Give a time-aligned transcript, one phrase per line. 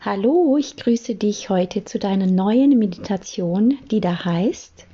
[0.00, 4.86] Hallo, ich grüße dich heute zu deiner neuen Meditation, die da heißt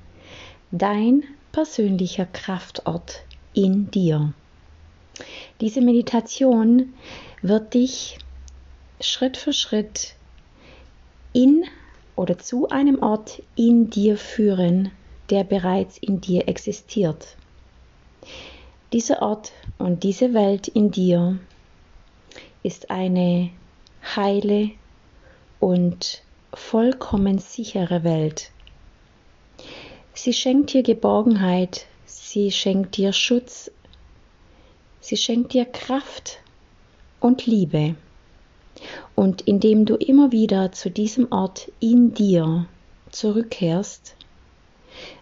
[0.70, 3.20] Dein persönlicher Kraftort
[3.52, 4.32] in dir.
[5.60, 6.94] Diese Meditation
[7.42, 8.16] wird dich
[8.98, 10.14] Schritt für Schritt
[11.34, 11.64] in
[12.16, 14.90] oder zu einem Ort in dir führen,
[15.28, 17.36] der bereits in dir existiert.
[18.94, 21.38] Dieser Ort und diese Welt in dir
[22.62, 23.50] ist eine
[24.16, 24.70] heile
[25.60, 28.50] und vollkommen sichere Welt.
[30.12, 33.70] Sie schenkt dir Geborgenheit, sie schenkt dir Schutz,
[35.00, 36.38] sie schenkt dir Kraft
[37.20, 37.96] und Liebe.
[39.14, 42.66] Und indem du immer wieder zu diesem Ort in dir
[43.10, 44.16] zurückkehrst,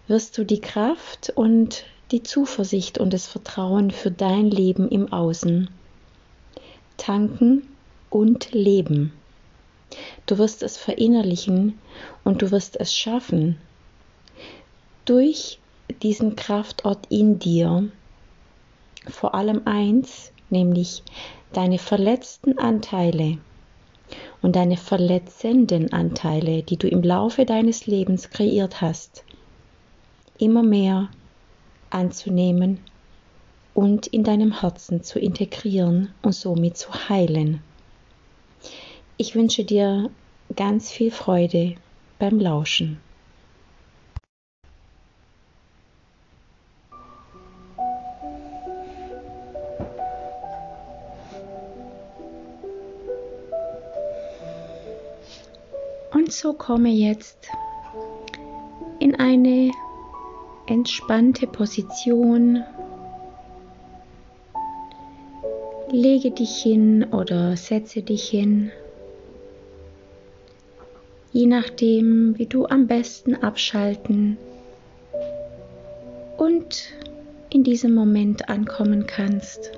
[0.09, 5.71] wirst du die Kraft und die Zuversicht und das Vertrauen für dein Leben im Außen
[6.97, 7.67] tanken
[8.11, 9.13] und leben.
[10.27, 11.79] Du wirst es verinnerlichen
[12.25, 13.59] und du wirst es schaffen,
[15.05, 15.59] durch
[16.03, 17.89] diesen Kraftort in dir
[19.09, 21.03] vor allem eins, nämlich
[21.53, 23.39] deine verletzten Anteile
[24.43, 29.25] und deine verletzenden Anteile, die du im Laufe deines Lebens kreiert hast,
[30.39, 31.09] immer mehr
[31.91, 32.81] anzunehmen
[33.75, 37.63] und in deinem Herzen zu integrieren und somit zu heilen.
[39.25, 40.11] Ich wünsche dir
[40.57, 41.77] ganz viel Freude
[42.19, 42.99] beim Lauschen.
[56.13, 57.47] Und so komme jetzt
[58.99, 59.71] in eine
[60.67, 62.65] entspannte Position.
[65.93, 68.73] Lege dich hin oder setze dich hin
[71.33, 74.37] je nachdem, wie du am besten abschalten
[76.37, 76.93] und
[77.51, 79.73] in diesem Moment ankommen kannst.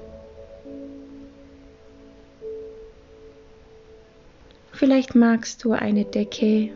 [4.72, 6.70] Vielleicht magst du eine Decke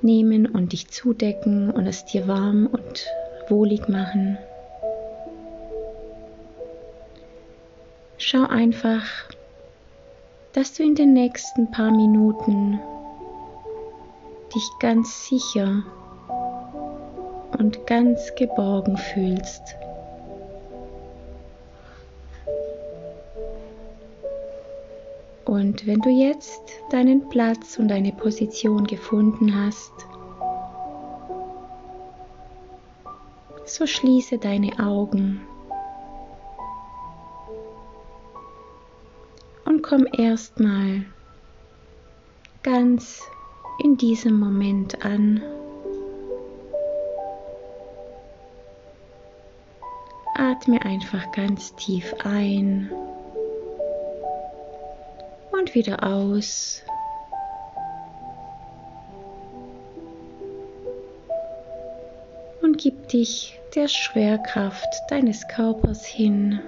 [0.00, 3.06] nehmen und dich zudecken und es dir warm und
[3.48, 4.38] wohlig machen.
[8.18, 9.04] Schau einfach,
[10.54, 12.80] dass du in den nächsten paar Minuten
[14.56, 15.82] dich ganz sicher
[17.58, 19.76] und ganz geborgen fühlst.
[25.44, 29.92] Und wenn du jetzt deinen Platz und deine Position gefunden hast,
[33.66, 35.42] so schließe deine Augen
[39.66, 41.04] und komm erstmal
[42.62, 43.22] ganz
[43.82, 45.42] in diesem Moment an.
[50.34, 52.90] Atme einfach ganz tief ein
[55.52, 56.82] und wieder aus.
[62.62, 66.60] Und gib dich der Schwerkraft deines Körpers hin.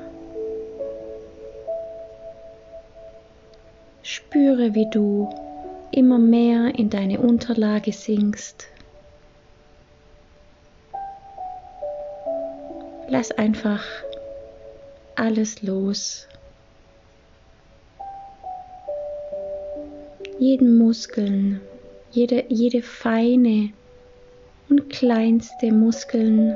[4.02, 5.28] Spüre, wie du
[5.98, 8.68] immer mehr in deine Unterlage sinkst.
[13.08, 13.84] Lass einfach
[15.16, 16.28] alles los.
[20.38, 21.60] Jeden Muskeln,
[22.12, 23.70] jede, jede feine
[24.68, 26.54] und kleinste Muskeln.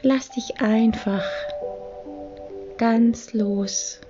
[0.00, 1.24] Lass dich einfach
[2.78, 4.00] ganz los.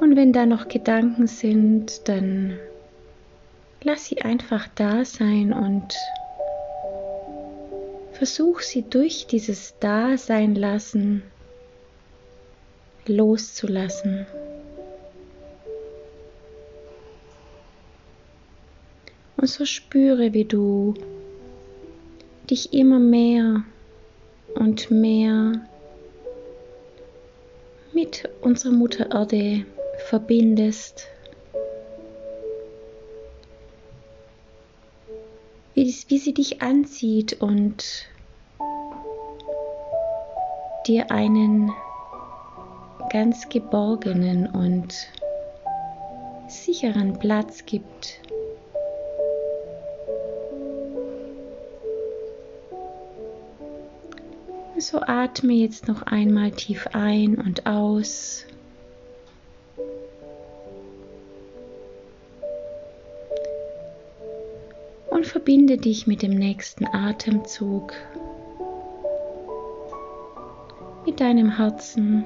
[0.00, 2.58] Und wenn da noch Gedanken sind, dann
[3.82, 5.94] lass sie einfach da sein und
[8.12, 11.22] versuch sie durch dieses Dasein lassen
[13.08, 14.26] loszulassen.
[19.36, 20.94] Und so spüre, wie du
[22.50, 23.64] dich immer mehr
[24.54, 25.60] und mehr
[27.92, 29.66] mit unserer Mutter Erde
[30.06, 31.08] verbindest.
[35.74, 38.08] Wie, wie sie dich anzieht und
[40.86, 41.72] dir einen
[43.10, 44.94] ganz geborgenen und
[46.48, 48.20] sicheren Platz gibt
[54.78, 58.44] So atme jetzt noch einmal tief ein und aus.
[65.46, 67.92] Verbinde dich mit dem nächsten Atemzug,
[71.04, 72.24] mit deinem Herzen.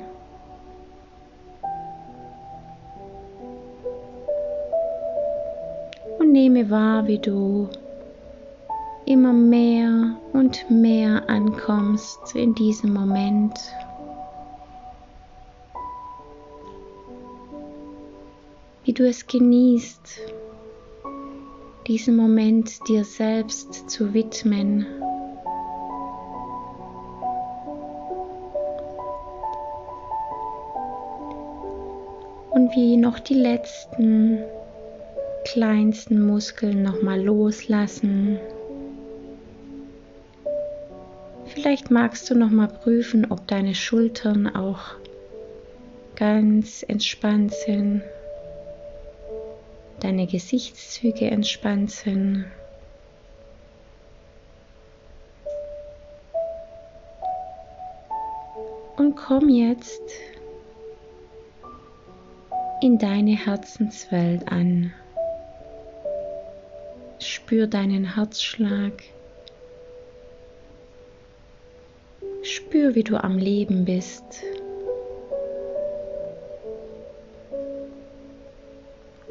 [6.19, 7.69] Und nehme wahr, wie du
[9.05, 13.59] immer mehr und mehr ankommst in diesem Moment.
[18.85, 20.23] Wie du es genießt,
[21.91, 24.87] diesen Moment dir selbst zu widmen.
[32.51, 34.39] Und wie noch die letzten
[35.53, 38.39] kleinsten Muskeln nochmal loslassen.
[41.47, 44.95] Vielleicht magst du noch mal prüfen, ob deine Schultern auch
[46.15, 48.03] ganz entspannt sind,
[50.01, 52.47] deine Gesichtszüge entspannt sind.
[58.97, 60.03] Und komm jetzt
[62.83, 64.93] in deine Herzenswelt an.
[67.19, 69.03] Spür deinen Herzschlag.
[72.43, 74.43] Spür, wie du am Leben bist.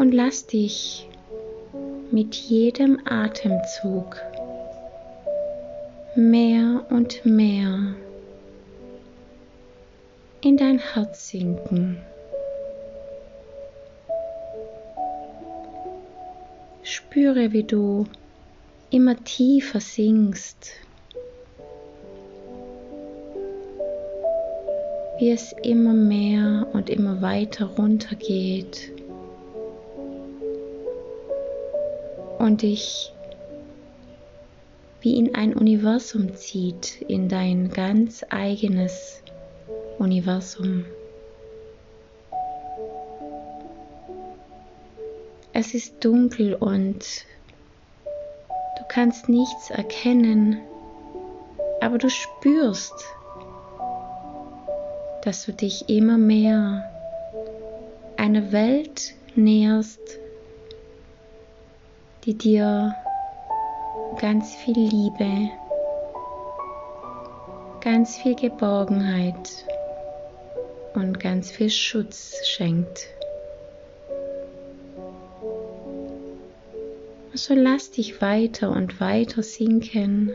[0.10, 1.08] Und lass dich
[2.10, 4.20] mit jedem Atemzug
[6.16, 7.94] mehr und mehr
[10.42, 12.02] in dein Herz sinken.
[16.82, 18.06] Spüre, wie du
[18.90, 20.72] immer tiefer sinkst
[25.20, 28.16] wie es immer mehr und immer weiter runter
[32.40, 33.12] und dich
[35.02, 39.22] wie in ein Universum zieht, in dein ganz eigenes
[39.98, 40.86] Universum.
[45.54, 47.26] Es ist dunkel und
[48.78, 50.60] du kannst nichts erkennen,
[51.82, 52.94] aber du spürst,
[55.24, 56.90] dass du dich immer mehr
[58.18, 60.00] einer Welt näherst,
[62.26, 62.96] die dir
[64.20, 65.50] ganz viel Liebe,
[67.82, 69.66] ganz viel Geborgenheit
[70.94, 73.08] und ganz viel Schutz schenkt.
[77.34, 80.34] So lass dich weiter und weiter sinken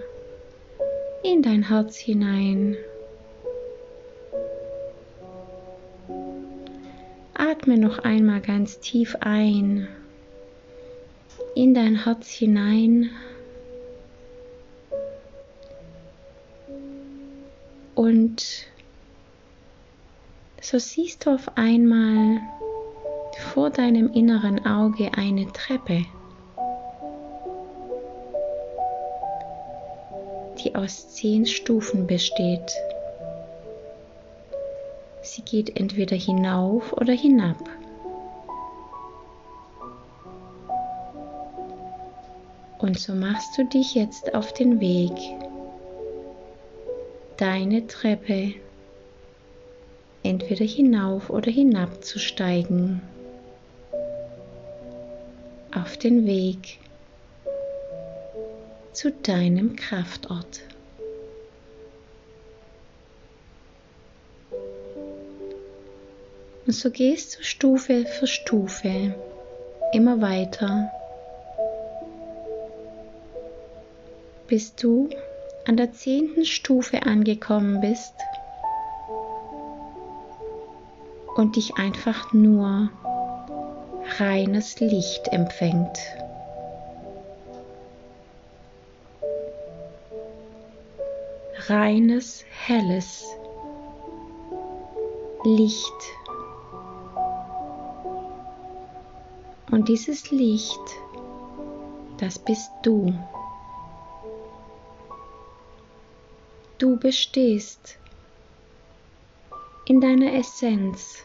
[1.23, 2.77] in dein Herz hinein.
[7.35, 9.89] Atme noch einmal ganz tief ein
[11.55, 13.11] in dein Herz hinein
[17.95, 18.67] und
[20.61, 22.41] so siehst du auf einmal
[23.53, 26.05] vor deinem inneren Auge eine Treppe,
[30.59, 32.73] die aus zehn Stufen besteht.
[35.23, 37.59] Sie geht entweder hinauf oder hinab.
[42.85, 45.15] Und so machst du dich jetzt auf den Weg,
[47.39, 48.57] deine Treppe
[50.23, 53.01] entweder hinauf oder hinab zu steigen.
[55.75, 56.79] Auf den Weg
[58.93, 60.61] zu deinem Kraftort.
[66.67, 69.15] Und so gehst du Stufe für Stufe
[69.95, 70.93] immer weiter,
[74.47, 75.09] bis du
[75.67, 78.15] an der zehnten Stufe angekommen bist
[81.37, 82.91] und dich einfach nur
[84.19, 85.99] reines Licht empfängt.
[91.67, 93.25] Reines, helles
[95.45, 95.93] Licht.
[99.71, 100.79] Und dieses Licht,
[102.19, 103.13] das bist du.
[106.79, 107.99] Du bestehst
[109.87, 111.25] in deiner Essenz,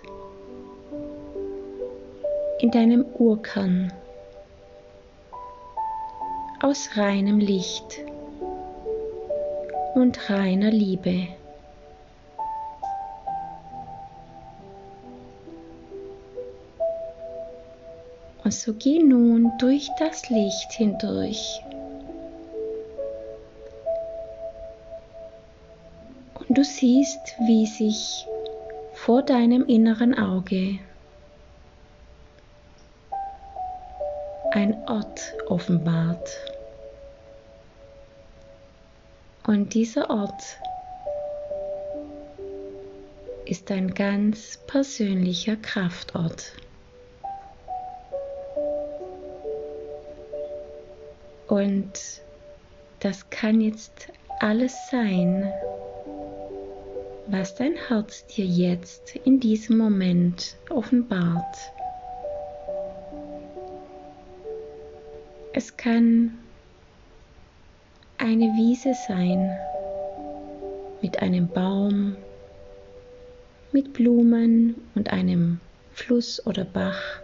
[2.60, 3.91] in deinem Urkern
[6.62, 8.06] aus reinem Licht
[9.96, 11.29] und reiner Liebe.
[18.44, 21.60] Und so geh nun durch das Licht hindurch
[26.50, 28.25] Und du siehst, wie sich
[28.94, 30.79] vor deinem inneren Auge
[34.51, 36.27] ein Ort offenbart.
[39.46, 40.41] Und dieser Ort
[43.46, 46.53] ist ein ganz persönlicher Kraftort.
[51.48, 51.94] Und
[53.01, 54.08] das kann jetzt
[54.39, 55.53] alles sein,
[57.31, 61.57] was dein Herz dir jetzt in diesem Moment offenbart.
[65.53, 66.38] Es kann
[68.17, 69.57] eine Wiese sein
[71.01, 72.15] mit einem Baum,
[73.71, 75.59] mit Blumen und einem
[75.93, 77.21] Fluss oder Bach.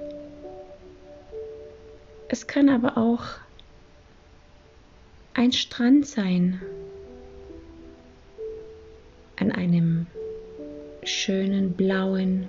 [2.29, 3.23] Es kann aber auch
[5.33, 6.61] ein Strand sein
[9.37, 9.94] an einem
[11.25, 12.47] schönen blauen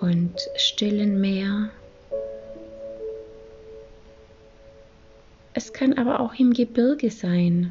[0.00, 1.68] und stillen Meer.
[5.52, 7.70] Es kann aber auch im Gebirge sein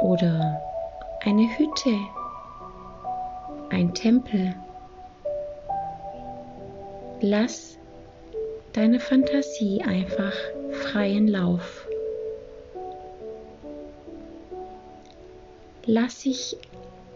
[0.00, 0.60] oder
[1.20, 1.96] eine Hütte,
[3.70, 4.56] ein Tempel.
[7.20, 7.78] Lass
[8.72, 10.34] deine Fantasie einfach
[10.72, 11.86] freien Lauf.
[15.86, 16.56] Lass sich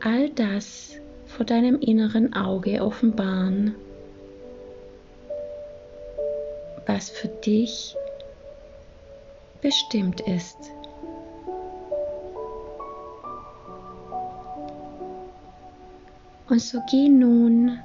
[0.03, 0.97] all das
[1.27, 3.75] vor deinem inneren Auge offenbaren,
[6.87, 7.95] was für dich
[9.61, 10.57] bestimmt ist.
[16.49, 17.79] Und so geh nun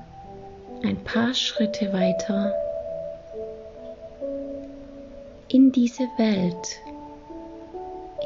[0.83, 2.53] ein paar Schritte weiter
[5.47, 6.79] in diese Welt,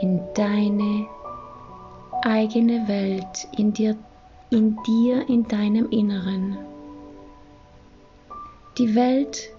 [0.02, 1.08] in deine
[2.26, 3.96] eigene Welt, in dir,
[4.50, 6.58] in dir, in deinem Inneren.
[8.80, 9.52] Die Welt,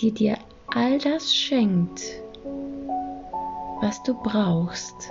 [0.00, 0.38] die dir
[0.72, 2.00] all das schenkt,
[3.80, 5.10] was du brauchst,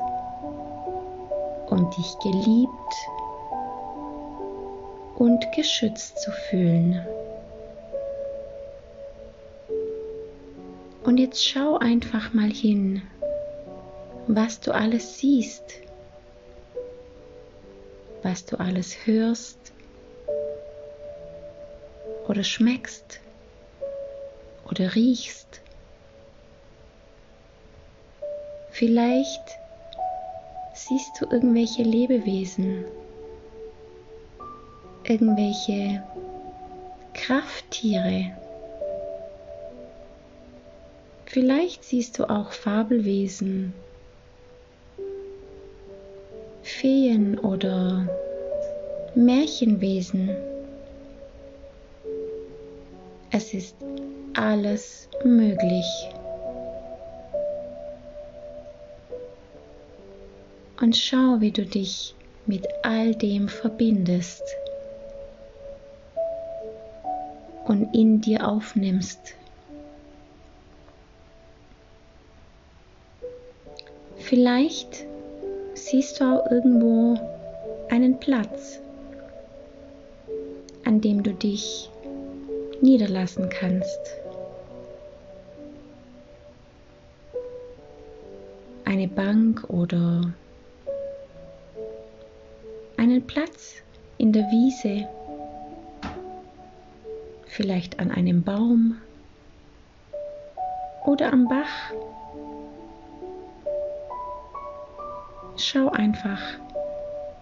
[1.69, 2.93] um dich geliebt
[5.17, 7.05] und geschützt zu fühlen.
[11.03, 13.01] Und jetzt schau einfach mal hin,
[14.27, 15.88] was du alles siehst,
[18.23, 19.57] was du alles hörst
[22.27, 23.19] oder schmeckst
[24.69, 25.61] oder riechst.
[28.71, 29.59] Vielleicht
[30.73, 32.85] siehst du irgendwelche Lebewesen,
[35.03, 36.03] irgendwelche
[37.13, 38.31] Krafttiere
[41.31, 43.75] Vielleicht siehst du auch Fabelwesen,
[46.79, 48.07] Feen oder
[49.13, 50.29] Märchenwesen.
[53.31, 53.75] Es ist
[54.33, 55.85] alles möglich.
[60.79, 64.43] Und schau, wie du dich mit all dem verbindest
[67.65, 69.35] und in dir aufnimmst.
[74.15, 75.08] Vielleicht
[75.89, 77.19] siehst du auch irgendwo
[77.89, 78.79] einen Platz,
[80.85, 81.89] an dem du dich
[82.81, 83.99] niederlassen kannst.
[88.85, 90.31] Eine Bank oder
[92.97, 93.81] einen Platz
[94.19, 95.07] in der Wiese,
[97.47, 98.97] vielleicht an einem Baum
[101.05, 101.93] oder am Bach
[105.61, 106.41] Schau einfach,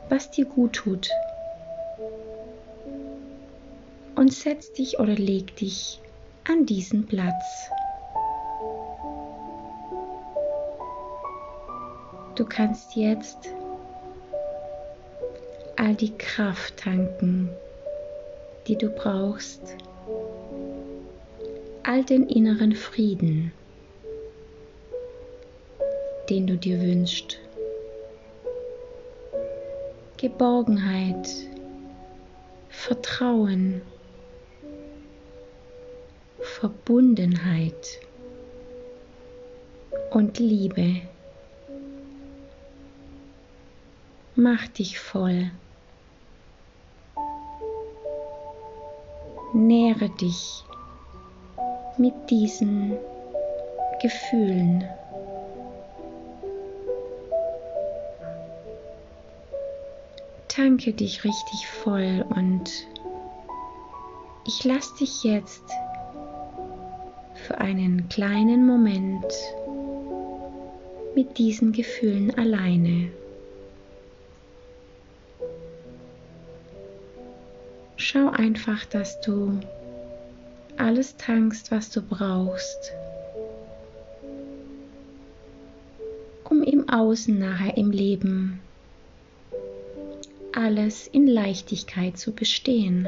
[0.09, 1.07] was dir gut tut.
[4.15, 6.01] Und setz dich oder leg dich
[6.49, 7.69] an diesen Platz.
[12.33, 13.49] Du kannst jetzt
[15.75, 17.51] all die Kraft tanken,
[18.65, 19.75] die du brauchst,
[21.83, 23.51] all den inneren Frieden,
[26.31, 27.39] den du dir wünschst.
[30.17, 31.29] Geborgenheit,
[32.69, 33.81] Vertrauen,
[36.39, 37.99] Verbundenheit
[40.11, 41.01] und Liebe.
[44.35, 45.51] Mach dich voll.
[49.53, 50.63] nähere dich
[51.97, 52.97] mit diesen
[54.01, 54.83] Gefühlen.
[60.57, 62.87] Tanke dich richtig voll und
[64.43, 65.61] ich lasse dich jetzt
[67.35, 69.23] für einen kleinen Moment
[71.13, 73.11] mit diesen Gefühlen alleine.
[77.97, 79.59] Schau einfach, dass du
[80.75, 82.93] alles tankst, was du brauchst,
[86.49, 88.59] um im Außen nachher im Leben
[90.57, 93.07] alles in Leichtigkeit zu bestehen.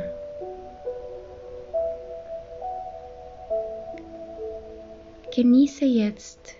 [5.35, 6.53] Genieße jetzt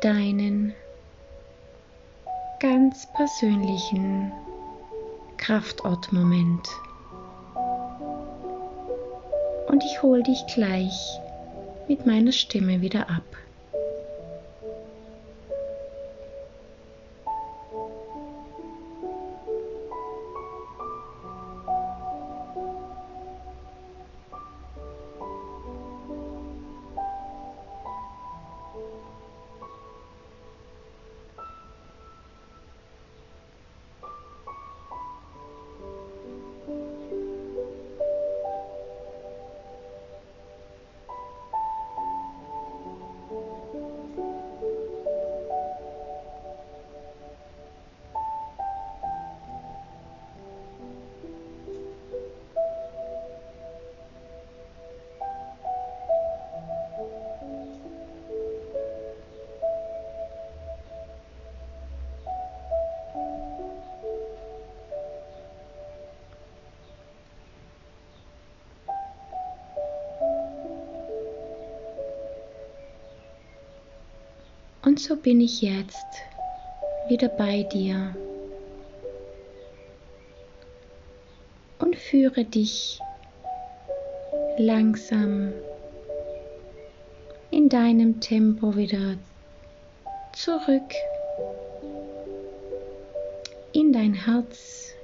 [0.00, 0.74] deinen
[2.58, 4.32] ganz persönlichen
[5.36, 6.66] Kraftortmoment.
[9.66, 11.20] Und ich hole dich gleich
[11.86, 13.24] mit meiner Stimme wieder ab.
[74.98, 76.24] Und so bin ich jetzt
[77.08, 78.16] wieder bei dir
[81.78, 82.98] und führe dich
[84.56, 85.52] langsam
[87.52, 89.14] in deinem Tempo wieder
[90.32, 90.92] zurück
[93.72, 94.94] in dein Herz.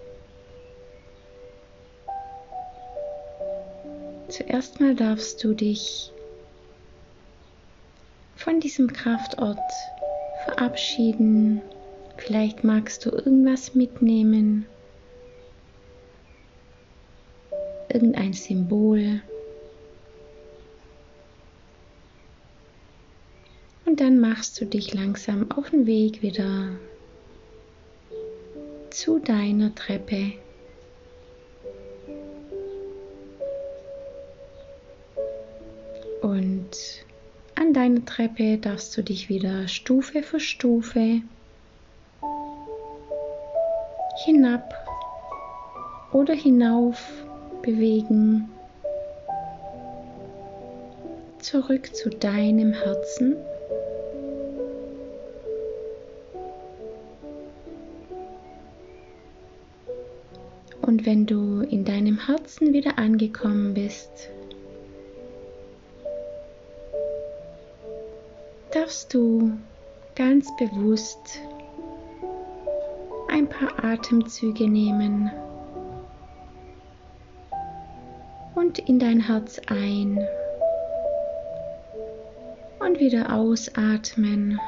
[4.26, 6.10] Zuerst mal darfst du dich
[8.44, 9.58] von diesem Kraftort
[10.44, 11.62] verabschieden.
[12.18, 14.66] Vielleicht magst du irgendwas mitnehmen,
[17.88, 19.22] irgendein Symbol.
[23.86, 26.68] Und dann machst du dich langsam auf den Weg wieder
[28.90, 30.32] zu deiner Treppe.
[36.20, 37.03] Und
[37.74, 41.20] deiner Treppe darfst du dich wieder Stufe für Stufe
[44.24, 44.74] hinab
[46.12, 47.12] oder hinauf
[47.62, 48.48] bewegen.
[51.40, 53.36] Zurück zu deinem Herzen.
[60.80, 64.30] Und wenn du in deinem Herzen wieder angekommen bist,
[68.84, 69.50] darfst du
[70.14, 71.40] ganz bewusst
[73.28, 75.30] ein paar Atemzüge nehmen
[78.54, 80.22] und in dein Herz ein
[82.78, 84.60] und wieder ausatmen.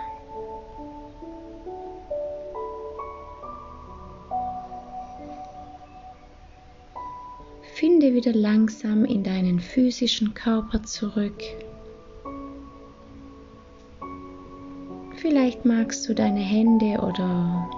[7.74, 11.65] Finde wieder langsam in deinen physischen Körper zurück.
[15.37, 17.68] Vielleicht magst du deine Hände oder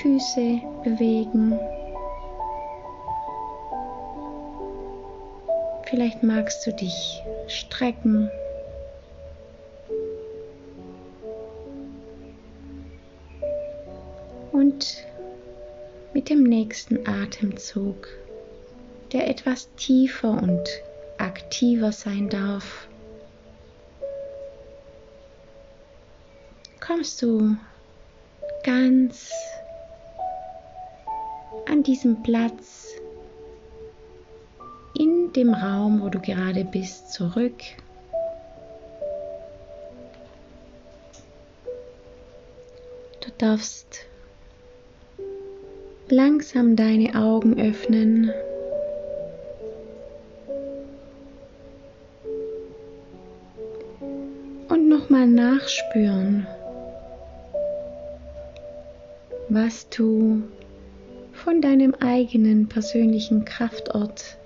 [0.00, 1.60] Füße bewegen.
[5.90, 8.30] Vielleicht magst du dich strecken.
[14.52, 15.04] Und
[16.14, 18.08] mit dem nächsten Atemzug,
[19.12, 20.66] der etwas tiefer und
[21.18, 22.88] aktiver sein darf,
[26.92, 27.56] kommst du
[28.64, 29.30] ganz
[31.66, 32.88] an diesem Platz
[34.98, 37.62] in dem Raum, wo du gerade bist, zurück.
[43.24, 44.00] Du darfst
[46.08, 48.30] langsam deine Augen öffnen.
[54.68, 56.46] Und nochmal nachspüren,
[59.54, 60.42] was du
[61.32, 64.38] von deinem eigenen persönlichen Kraftort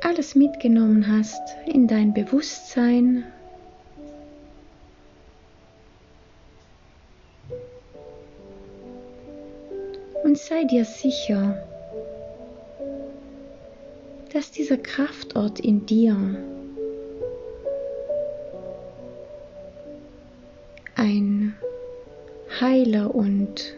[0.00, 3.24] alles mitgenommen hast in dein Bewusstsein.
[10.24, 11.62] Und sei dir sicher,
[14.32, 16.16] dass dieser Kraftort in dir
[22.60, 23.74] heiler und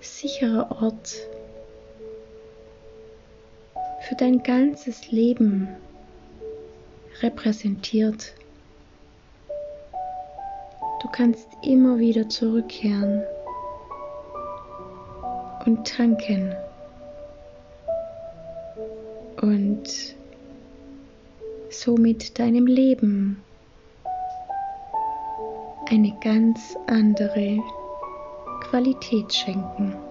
[0.00, 1.16] sicherer Ort
[4.08, 5.68] für dein ganzes Leben
[7.20, 8.32] repräsentiert.
[11.02, 13.22] Du kannst immer wieder zurückkehren
[15.66, 16.54] und tanken
[19.42, 20.16] und
[21.70, 23.44] somit deinem Leben
[25.90, 27.58] eine ganz andere
[28.68, 30.07] Qualität schenken.